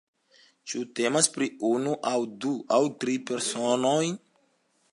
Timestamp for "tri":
3.05-3.17